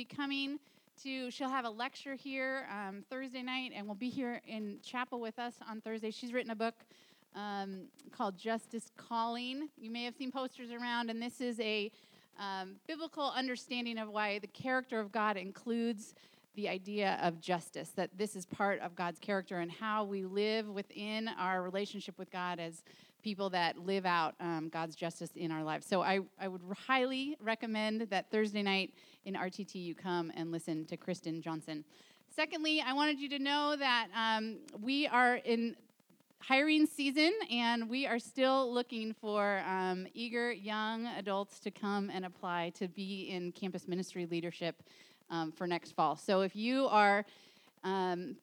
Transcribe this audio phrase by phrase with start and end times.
[0.00, 0.58] be coming
[1.02, 5.20] to, she'll have a lecture here um, Thursday night, and will be here in chapel
[5.20, 6.10] with us on Thursday.
[6.10, 6.74] She's written a book
[7.34, 9.68] um, called Justice Calling.
[9.76, 11.92] You may have seen posters around, and this is a
[12.38, 16.14] um, biblical understanding of why the character of God includes
[16.54, 20.66] the idea of justice, that this is part of God's character and how we live
[20.66, 22.84] within our relationship with God as
[23.22, 25.84] people that live out um, God's justice in our lives.
[25.84, 28.94] So I, I would highly recommend that Thursday night
[29.24, 31.84] in RTT you come and listen to Kristen Johnson.
[32.34, 35.76] Secondly, I wanted you to know that um, we are in
[36.38, 42.24] hiring season and we are still looking for um, eager young adults to come and
[42.24, 44.82] apply to be in campus ministry leadership
[45.28, 46.16] um, for next fall.
[46.16, 47.24] So if you are
[47.84, 48.36] um,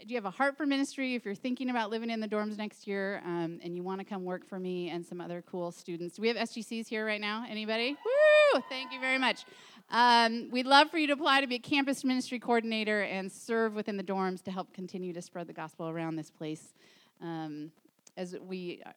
[0.00, 2.58] do you have a heart for ministry if you're thinking about living in the dorms
[2.58, 5.72] next year um, and you want to come work for me and some other cool
[5.72, 8.60] students do we have sgcs here right now anybody Woo!
[8.68, 9.44] thank you very much
[9.90, 13.74] um, we'd love for you to apply to be a campus ministry coordinator and serve
[13.74, 16.74] within the dorms to help continue to spread the gospel around this place.
[17.22, 17.70] Um,
[18.16, 18.90] as we uh,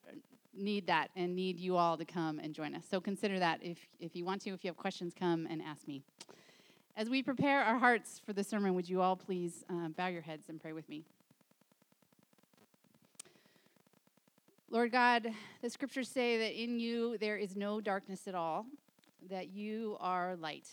[0.56, 2.84] need that and need you all to come and join us.
[2.90, 5.88] So consider that if, if you want to if you have questions come and ask
[5.88, 6.02] me.
[6.98, 10.22] As we prepare our hearts for the sermon, would you all please uh, bow your
[10.22, 11.04] heads and pray with me?
[14.70, 15.28] Lord God,
[15.62, 18.66] the scriptures say that in you there is no darkness at all,
[19.30, 20.68] that you are light.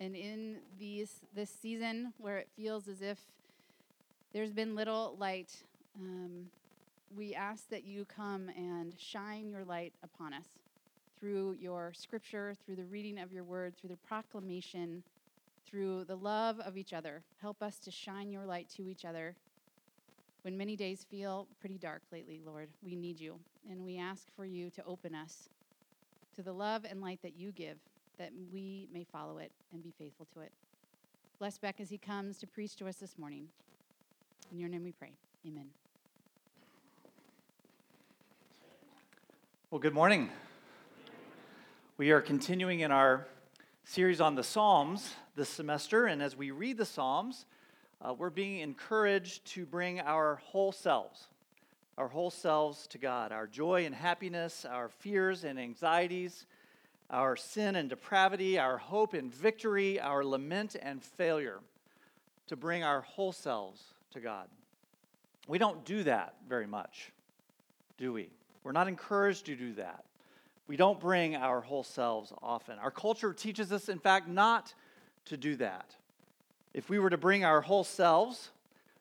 [0.00, 3.18] And in these, this season where it feels as if
[4.32, 5.52] there's been little light,
[6.00, 6.46] um,
[7.16, 10.46] we ask that you come and shine your light upon us
[11.18, 15.02] through your scripture, through the reading of your word, through the proclamation,
[15.64, 17.22] through the love of each other.
[17.40, 19.34] Help us to shine your light to each other.
[20.42, 23.38] When many days feel pretty dark lately, Lord, we need you.
[23.70, 25.48] And we ask for you to open us
[26.34, 27.76] to the love and light that you give,
[28.18, 30.52] that we may follow it and be faithful to it.
[31.38, 33.48] Bless Beck as he comes to preach to us this morning.
[34.52, 35.12] In your name we pray.
[35.46, 35.66] Amen.
[39.70, 40.30] Well, good morning.
[41.96, 43.26] We are continuing in our
[43.84, 47.46] series on the Psalms this semester, and as we read the Psalms,
[48.00, 51.28] uh, we're being encouraged to bring our whole selves,
[51.96, 56.46] our whole selves to God, our joy and happiness, our fears and anxieties,
[57.10, 61.60] our sin and depravity, our hope and victory, our lament and failure,
[62.48, 63.82] to bring our whole selves
[64.12, 64.48] to God.
[65.46, 67.12] We don't do that very much,
[67.98, 68.30] do we?
[68.64, 70.04] We're not encouraged to do that.
[70.66, 72.78] We don't bring our whole selves often.
[72.78, 74.72] Our culture teaches us, in fact, not
[75.26, 75.94] to do that.
[76.72, 78.50] If we were to bring our whole selves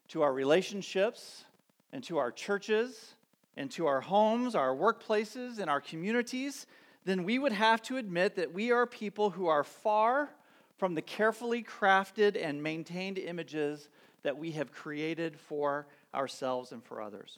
[0.09, 1.45] to our relationships
[1.93, 3.13] and to our churches
[3.55, 6.65] and to our homes, our workplaces, and our communities,
[7.05, 10.29] then we would have to admit that we are people who are far
[10.77, 13.89] from the carefully crafted and maintained images
[14.23, 17.37] that we have created for ourselves and for others.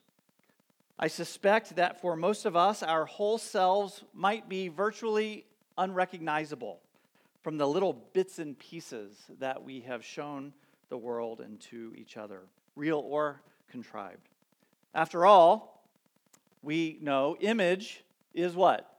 [0.98, 5.46] I suspect that for most of us, our whole selves might be virtually
[5.78, 6.80] unrecognizable
[7.44, 10.54] from the little bits and pieces that we have shown
[10.88, 12.44] the world and to each other,
[12.78, 14.30] real or contrived.
[14.96, 15.84] After all,
[16.64, 18.02] we know image
[18.34, 18.90] is what?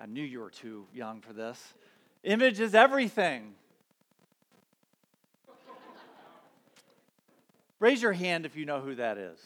[0.00, 1.74] I knew you were too young for this.
[2.22, 3.54] Image is everything.
[7.80, 9.38] Raise your hand if you know who that is.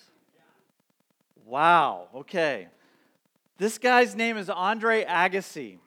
[1.46, 2.68] Wow, okay.
[3.56, 5.78] This guy's name is Andre Agassi.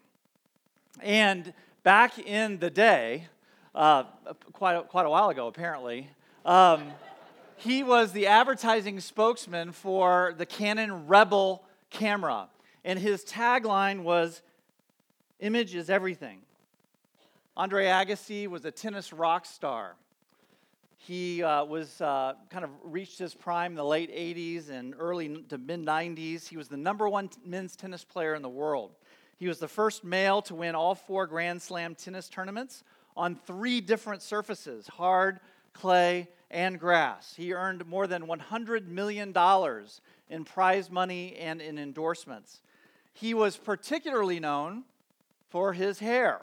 [1.02, 1.54] And
[1.84, 3.28] back in the day,
[3.76, 4.06] uh,
[4.54, 6.10] quite, a, quite a while ago apparently,
[6.46, 6.92] um,
[7.58, 12.50] he was the advertising spokesman for the Canon Rebel camera.
[12.86, 14.42] And his tagline was
[15.40, 16.40] Image is everything.
[17.56, 19.96] Andre Agassi was a tennis rock star.
[20.98, 25.44] He uh, was uh, kind of reached his prime in the late 80s and early
[25.50, 26.48] to mid 90s.
[26.48, 28.96] He was the number one men's tennis player in the world.
[29.38, 32.84] He was the first male to win all four Grand Slam tennis tournaments
[33.16, 35.40] on three different surfaces hard,
[35.74, 37.34] clay, and grass.
[37.36, 39.34] He earned more than $100 million
[40.30, 42.62] in prize money and in endorsements.
[43.14, 44.84] He was particularly known
[45.50, 46.42] for his hair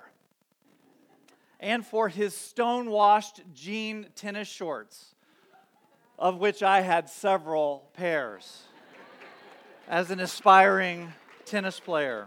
[1.60, 5.14] and for his stone-washed jean tennis shorts,
[6.18, 8.62] of which I had several pairs
[9.88, 11.12] as an aspiring
[11.46, 12.26] tennis player.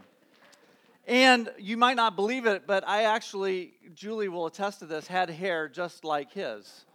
[1.07, 5.29] And you might not believe it, but I actually, Julie will attest to this, had
[5.29, 6.85] hair just like his.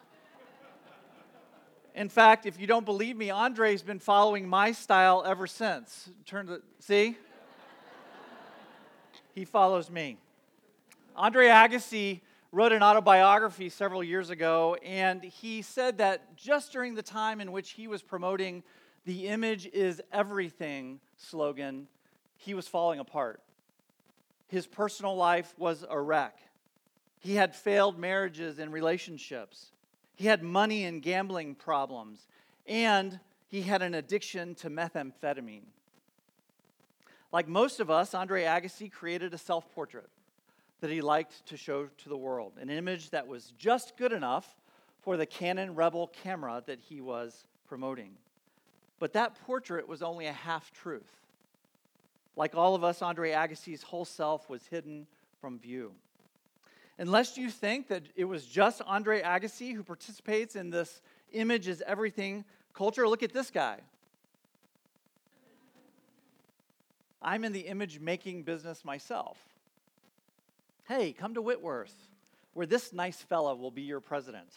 [1.94, 6.08] In fact, if you don't believe me, Andre's been following my style ever since.
[6.24, 7.18] Turn to see?
[9.34, 10.16] he follows me.
[11.14, 17.02] Andre Agassi wrote an autobiography several years ago, and he said that just during the
[17.02, 18.62] time in which he was promoting
[19.04, 21.88] the image is everything slogan,
[22.36, 23.42] he was falling apart.
[24.48, 26.38] His personal life was a wreck.
[27.18, 29.72] He had failed marriages and relationships.
[30.22, 32.28] He had money and gambling problems.
[32.68, 35.64] And he had an addiction to methamphetamine.
[37.32, 40.08] Like most of us, Andre Agassi created a self portrait
[40.80, 44.54] that he liked to show to the world, an image that was just good enough
[45.00, 48.12] for the Canon Rebel camera that he was promoting.
[49.00, 51.10] But that portrait was only a half truth.
[52.36, 55.08] Like all of us, Andre Agassi's whole self was hidden
[55.40, 55.94] from view.
[56.98, 61.00] Unless you think that it was just Andre Agassi who participates in this
[61.32, 62.44] image is everything
[62.74, 63.78] culture, look at this guy.
[67.20, 69.38] I'm in the image making business myself.
[70.88, 71.94] Hey, come to Whitworth,
[72.52, 74.48] where this nice fella will be your president.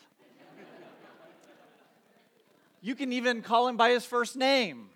[2.81, 4.89] you can even call him by his first name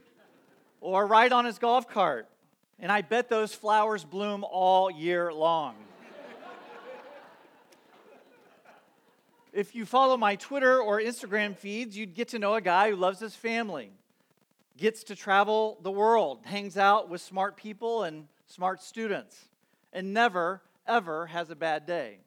[0.82, 2.28] or ride on his golf cart.
[2.80, 5.76] And I bet those flowers bloom all year long.
[9.54, 12.96] If you follow my Twitter or Instagram feeds, you'd get to know a guy who
[12.96, 13.92] loves his family,
[14.78, 19.50] gets to travel the world, hangs out with smart people and smart students,
[19.92, 22.18] and never, ever has a bad day.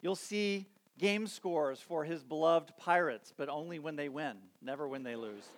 [0.00, 0.66] You'll see
[0.98, 5.48] game scores for his beloved Pirates, but only when they win, never when they lose.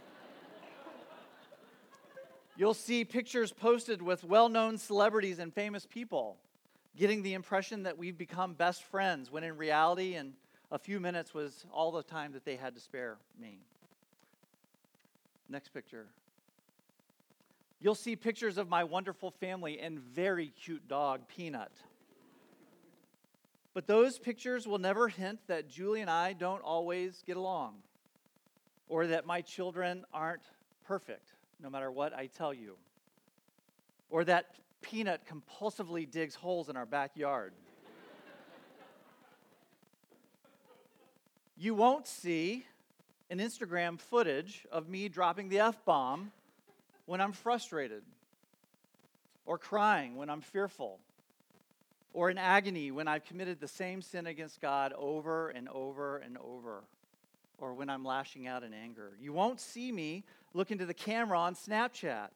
[2.57, 6.37] You'll see pictures posted with well known celebrities and famous people,
[6.97, 10.35] getting the impression that we've become best friends, when in reality, and
[10.71, 13.59] a few minutes was all the time that they had to spare me.
[15.49, 16.07] Next picture.
[17.81, 21.73] You'll see pictures of my wonderful family and very cute dog, Peanut.
[23.75, 27.75] But those pictures will never hint that Julie and I don't always get along
[28.89, 30.43] or that my children aren't
[30.87, 32.77] perfect, no matter what I tell you,
[34.11, 34.47] or that
[34.83, 37.53] Peanut compulsively digs holes in our backyard.
[41.57, 42.67] You won't see
[43.31, 46.33] an Instagram footage of me dropping the F bomb
[47.07, 48.03] when I'm frustrated,
[49.47, 50.99] or crying when I'm fearful,
[52.13, 56.39] or in agony when I've committed the same sin against God over and over and
[56.39, 56.83] over,
[57.59, 59.13] or when I'm lashing out in anger.
[59.21, 60.25] You won't see me
[60.55, 62.29] look into the camera on Snapchat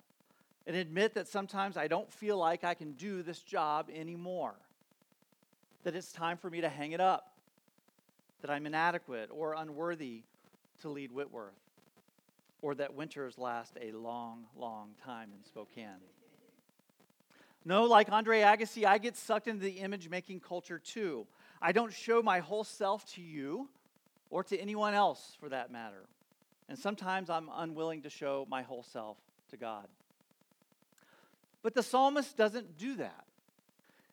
[0.66, 4.54] and admit that sometimes I don't feel like I can do this job anymore,
[5.84, 7.32] that it's time for me to hang it up
[8.40, 10.22] that I'm inadequate or unworthy
[10.82, 11.58] to lead Whitworth,
[12.62, 16.00] or that winters last a long, long time in Spokane.
[17.64, 21.26] No, like Andre Agassi, I get sucked into the image making culture too.
[21.60, 23.68] I don't show my whole self to you
[24.30, 26.04] or to anyone else for that matter.
[26.68, 29.16] And sometimes I'm unwilling to show my whole self
[29.50, 29.86] to God.
[31.62, 33.24] But the psalmist doesn't do that.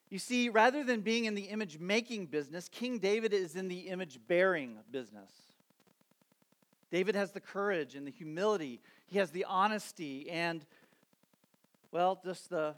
[0.10, 3.82] You see, rather than being in the image making business, King David is in the
[3.90, 5.32] image bearing business.
[6.92, 10.66] David has the courage and the humility, he has the honesty and,
[11.92, 12.76] well, just the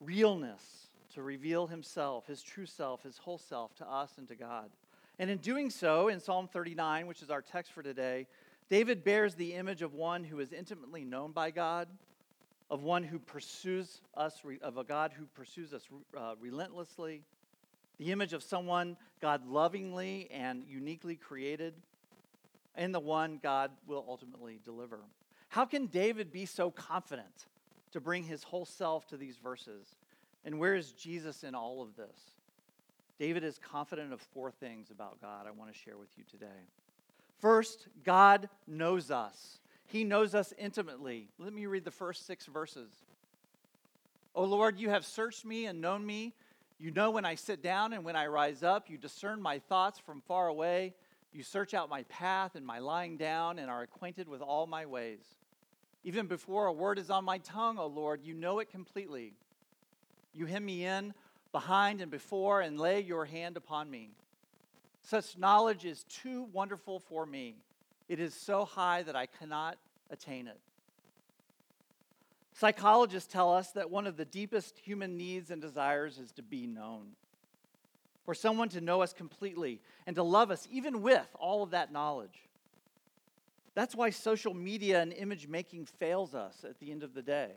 [0.00, 4.70] realness to reveal himself, his true self, his whole self to us and to God.
[5.18, 8.26] And in doing so, in Psalm 39, which is our text for today,
[8.68, 11.88] David bears the image of one who is intimately known by God
[12.70, 15.82] of one who pursues us, of a God who pursues us
[16.16, 17.22] uh, relentlessly,
[17.98, 21.74] the image of someone God lovingly and uniquely created,
[22.74, 25.00] and the one God will ultimately deliver.
[25.48, 27.46] How can David be so confident
[27.92, 29.96] to bring his whole self to these verses?
[30.44, 32.36] And where is Jesus in all of this?
[33.18, 36.46] David is confident of four things about God I want to share with you today.
[37.40, 39.58] First, God knows us.
[39.88, 41.30] He knows us intimately.
[41.38, 42.90] Let me read the first six verses.
[44.34, 46.34] O Lord, you have searched me and known me.
[46.78, 48.90] You know when I sit down and when I rise up.
[48.90, 50.94] You discern my thoughts from far away.
[51.32, 54.84] You search out my path and my lying down and are acquainted with all my
[54.84, 55.22] ways.
[56.04, 59.32] Even before a word is on my tongue, O Lord, you know it completely.
[60.34, 61.14] You hem me in
[61.50, 64.10] behind and before and lay your hand upon me.
[65.00, 67.56] Such knowledge is too wonderful for me.
[68.08, 69.76] It is so high that I cannot
[70.10, 70.58] attain it.
[72.52, 76.66] Psychologists tell us that one of the deepest human needs and desires is to be
[76.66, 77.10] known.
[78.24, 81.92] For someone to know us completely and to love us, even with all of that
[81.92, 82.48] knowledge.
[83.74, 87.50] That's why social media and image making fails us at the end of the day.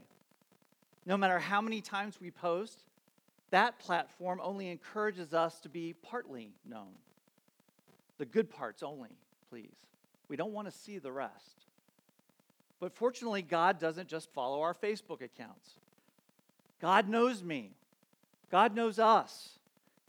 [1.06, 2.84] No matter how many times we post,
[3.50, 6.94] that platform only encourages us to be partly known.
[8.20, 9.10] The good parts only,
[9.50, 9.70] please.
[10.32, 11.66] We don't want to see the rest.
[12.80, 15.72] But fortunately, God doesn't just follow our Facebook accounts.
[16.82, 17.72] God knows me.
[18.50, 19.60] God knows us.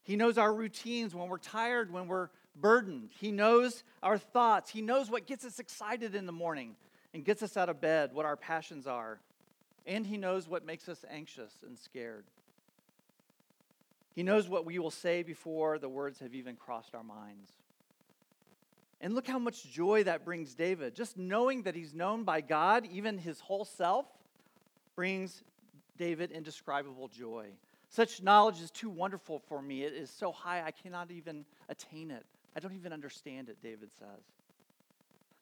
[0.04, 3.10] He knows our routines when we're tired, when we're burdened.
[3.18, 4.70] He knows our thoughts.
[4.70, 6.76] He knows what gets us excited in the morning
[7.12, 9.18] and gets us out of bed, what our passions are.
[9.88, 12.26] And He knows what makes us anxious and scared.
[14.14, 17.50] He knows what we will say before the words have even crossed our minds.
[19.02, 20.94] And look how much joy that brings David.
[20.94, 24.06] Just knowing that he's known by God, even his whole self,
[24.94, 25.42] brings
[25.98, 27.48] David indescribable joy.
[27.88, 29.82] Such knowledge is too wonderful for me.
[29.82, 32.24] It is so high, I cannot even attain it.
[32.56, 34.22] I don't even understand it, David says.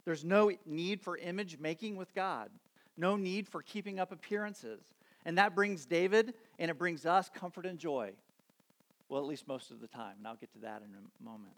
[0.05, 2.51] There's no need for image making with God,
[2.97, 4.81] no need for keeping up appearances.
[5.27, 8.13] And that brings David and it brings us comfort and joy.
[9.11, 10.15] Well, at least most of the time.
[10.19, 11.53] And I'll get to that in a moment.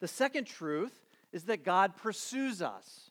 [0.00, 0.92] The second truth
[1.32, 3.10] is that God pursues us,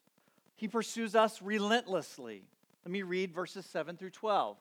[0.55, 2.43] He pursues us relentlessly.
[2.85, 4.57] Let me read verses 7 through 12.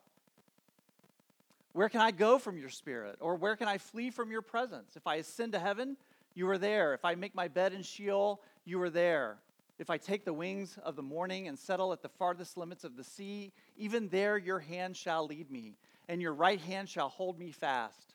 [1.73, 3.17] Where can I go from your spirit?
[3.21, 4.97] Or where can I flee from your presence?
[4.97, 5.97] If I ascend to heaven,
[6.35, 6.95] you are there.
[6.95, 9.39] If I make my bed in Sheol, you are there.
[9.79, 12.97] If I take the wings of the morning and settle at the farthest limits of
[12.97, 15.77] the sea, even there your hand shall lead me,
[16.09, 18.10] and your right hand shall hold me fast.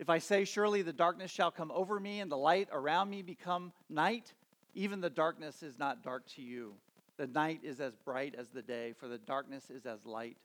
[0.00, 3.20] If I say, Surely the darkness shall come over me, and the light around me
[3.20, 4.32] become night,
[4.74, 6.72] even the darkness is not dark to you.
[7.18, 10.38] The night is as bright as the day, for the darkness is as light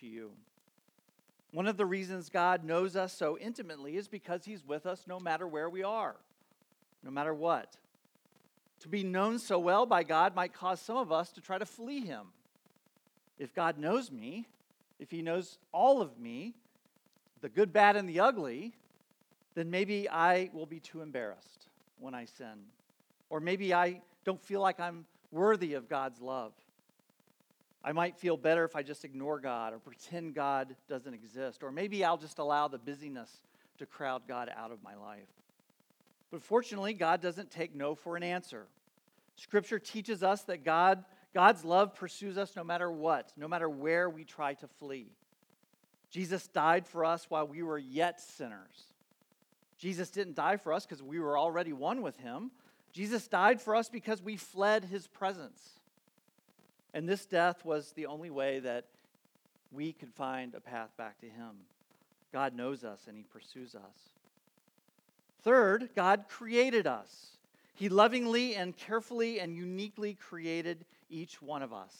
[0.00, 0.30] to you.
[1.52, 5.20] One of the reasons God knows us so intimately is because He's with us no
[5.20, 6.16] matter where we are,
[7.02, 7.76] no matter what.
[8.80, 11.66] To be known so well by God might cause some of us to try to
[11.66, 12.28] flee Him.
[13.38, 14.48] If God knows me,
[14.98, 16.54] if He knows all of me,
[17.42, 18.74] the good, bad, and the ugly,
[19.58, 21.66] then maybe I will be too embarrassed
[21.98, 22.66] when I sin.
[23.28, 26.52] Or maybe I don't feel like I'm worthy of God's love.
[27.82, 31.64] I might feel better if I just ignore God or pretend God doesn't exist.
[31.64, 33.30] Or maybe I'll just allow the busyness
[33.78, 35.28] to crowd God out of my life.
[36.30, 38.66] But fortunately, God doesn't take no for an answer.
[39.34, 44.08] Scripture teaches us that God, God's love pursues us no matter what, no matter where
[44.08, 45.08] we try to flee.
[46.10, 48.92] Jesus died for us while we were yet sinners.
[49.78, 52.50] Jesus didn't die for us because we were already one with him.
[52.92, 55.80] Jesus died for us because we fled his presence.
[56.92, 58.86] And this death was the only way that
[59.70, 61.50] we could find a path back to him.
[62.32, 64.12] God knows us and he pursues us.
[65.42, 67.28] Third, God created us.
[67.74, 71.94] He lovingly and carefully and uniquely created each one of us.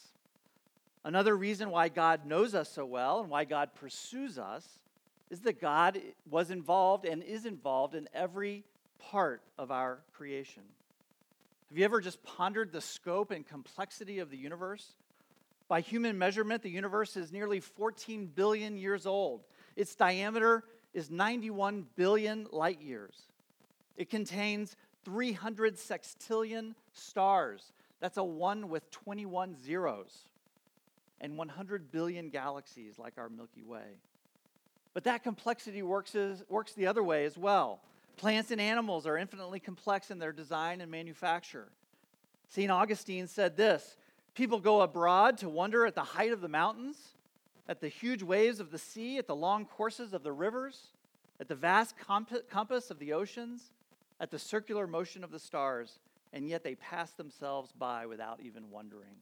[1.05, 4.67] Another reason why God knows us so well and why God pursues us
[5.31, 8.65] is that God was involved and is involved in every
[8.99, 10.63] part of our creation.
[11.69, 14.95] Have you ever just pondered the scope and complexity of the universe?
[15.69, 19.43] By human measurement, the universe is nearly 14 billion years old.
[19.77, 23.15] Its diameter is 91 billion light years.
[23.97, 27.73] It contains 300 sextillion stars.
[28.01, 30.29] That's a one with 21 zeros
[31.21, 33.99] and 100 billion galaxies like our Milky Way.
[34.95, 37.81] But that complexity works, as, works the other way as well.
[38.17, 41.69] Plants and animals are infinitely complex in their design and manufacture.
[42.49, 42.71] St.
[42.71, 43.97] Augustine said this
[44.35, 46.97] People go abroad to wonder at the height of the mountains,
[47.69, 50.89] at the huge waves of the sea, at the long courses of the rivers,
[51.41, 53.73] at the vast compass of the oceans,
[54.21, 55.99] at the circular motion of the stars,
[56.33, 59.17] and yet they pass themselves by without even wondering.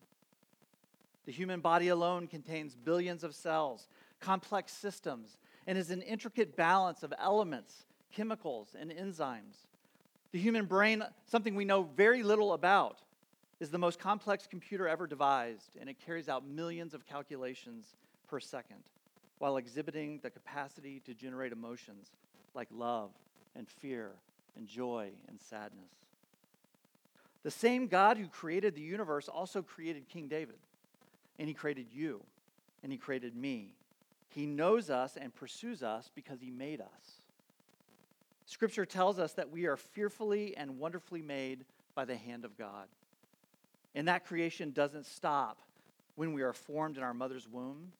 [1.27, 3.89] The human body alone contains billions of cells,
[4.21, 9.67] complex systems, and is an intricate balance of elements, chemicals, and enzymes.
[10.33, 12.99] The human brain, something we know very little about,
[13.59, 17.95] is the most complex computer ever devised, and it carries out millions of calculations
[18.29, 18.83] per second
[19.39, 22.11] while exhibiting the capacity to generate emotions
[22.55, 23.11] like love
[23.55, 24.13] and fear
[24.57, 25.91] and joy and sadness.
[27.43, 30.57] The same God who created the universe also created King David
[31.39, 32.23] and He created you,
[32.83, 33.73] and He created me.
[34.29, 37.21] He knows us and pursues us because He made us.
[38.47, 41.65] Scripture tells us that we are fearfully and wonderfully made
[41.95, 42.87] by the hand of God.
[43.95, 45.59] And that creation doesn't stop
[46.15, 47.93] when we are formed in our mother's womb,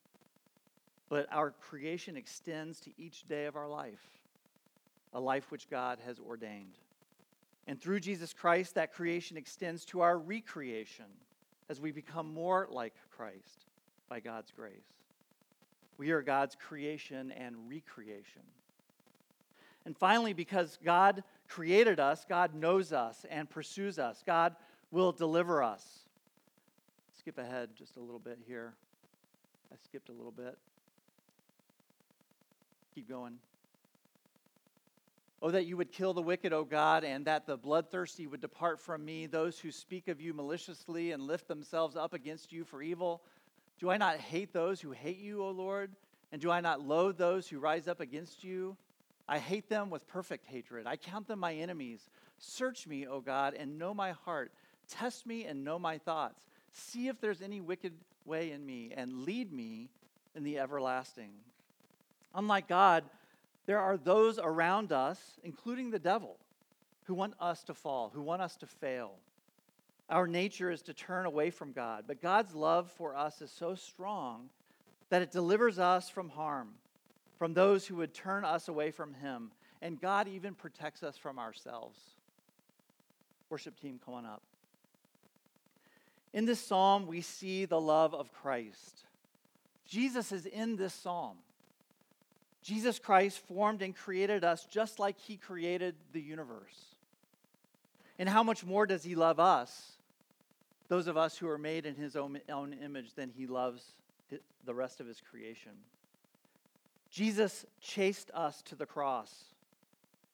[1.09, 4.05] but our creation extends to each day of our life,
[5.13, 6.77] a life which God has ordained.
[7.67, 11.05] And through Jesus Christ, that creation extends to our recreation
[11.69, 13.65] as we become more like Christ
[14.07, 14.71] by God's grace.
[15.97, 18.43] We are God's creation and recreation.
[19.85, 24.21] And finally, because God created us, God knows us and pursues us.
[24.25, 24.55] God
[24.91, 25.99] will deliver us.
[27.17, 28.73] Skip ahead just a little bit here.
[29.71, 30.57] I skipped a little bit.
[32.93, 33.39] Keep going.
[35.41, 38.79] Oh, that you would kill the wicked, O God, and that the bloodthirsty would depart
[38.79, 42.81] from me, those who speak of you maliciously and lift themselves up against you for
[42.81, 43.21] evil.
[43.79, 45.91] Do I not hate those who hate you, O Lord?
[46.31, 48.75] And do I not loathe those who rise up against you?
[49.27, 50.87] I hate them with perfect hatred.
[50.87, 52.09] I count them my enemies.
[52.37, 54.51] Search me, O God, and know my heart.
[54.89, 56.41] Test me and know my thoughts.
[56.71, 57.93] See if there's any wicked
[58.25, 59.89] way in me, and lead me
[60.35, 61.31] in the everlasting.
[62.35, 63.03] Unlike God,
[63.65, 66.37] there are those around us, including the devil,
[67.05, 69.15] who want us to fall, who want us to fail.
[70.09, 73.75] Our nature is to turn away from God, but God's love for us is so
[73.75, 74.49] strong
[75.09, 76.69] that it delivers us from harm,
[77.37, 79.51] from those who would turn us away from Him.
[79.81, 81.99] And God even protects us from ourselves.
[83.49, 84.41] Worship team, come on up.
[86.33, 89.05] In this psalm, we see the love of Christ.
[89.85, 91.37] Jesus is in this psalm.
[92.61, 96.95] Jesus Christ formed and created us just like he created the universe.
[98.19, 99.96] And how much more does he love us,
[100.87, 103.93] those of us who are made in his own, own image, than he loves
[104.65, 105.71] the rest of his creation?
[107.09, 109.33] Jesus chased us to the cross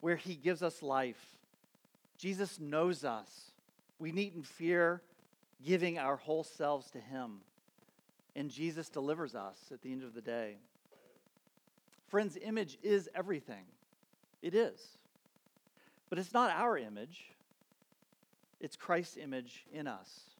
[0.02, 1.22] where he gives us life.
[2.18, 3.52] Jesus knows us.
[4.00, 5.02] We needn't fear
[5.66, 7.40] giving our whole selves to him.
[8.36, 10.58] And Jesus delivers us at the end of the day.
[12.08, 13.64] Friends, image is everything.
[14.42, 14.80] It is.
[16.10, 17.32] But it's not our image,
[18.60, 20.34] it's Christ's image in us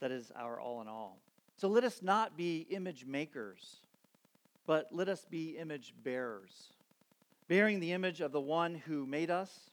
[0.00, 1.18] that is our all in all.
[1.56, 3.78] So let us not be image makers,
[4.66, 6.72] but let us be image bearers,
[7.48, 9.70] bearing the image of the one who made us,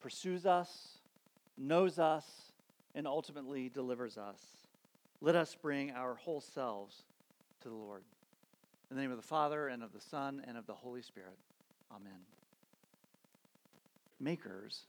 [0.00, 0.98] pursues us,
[1.58, 2.24] knows us,
[2.94, 4.40] and ultimately delivers us.
[5.20, 7.02] Let us bring our whole selves
[7.62, 8.02] to the Lord.
[8.90, 11.36] In the name of the Father, and of the Son, and of the Holy Spirit.
[11.90, 12.20] Amen.
[14.20, 14.82] Makers,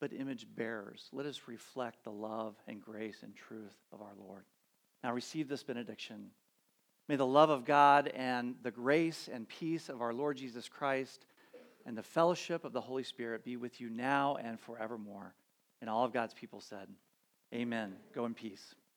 [0.00, 4.44] but image bearers, let us reflect the love and grace and truth of our Lord.
[5.02, 6.30] Now receive this benediction.
[7.08, 11.24] May the love of God and the grace and peace of our Lord Jesus Christ
[11.84, 15.34] and the fellowship of the Holy Spirit be with you now and forevermore.
[15.80, 16.88] And all of God's people said,
[17.54, 17.94] Amen.
[18.12, 18.74] Go in peace.